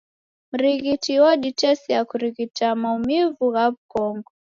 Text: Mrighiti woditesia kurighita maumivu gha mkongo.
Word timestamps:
Mrighiti 0.51 1.13
woditesia 1.21 1.99
kurighita 2.09 2.67
maumivu 2.81 3.45
gha 3.53 3.65
mkongo. 3.73 4.29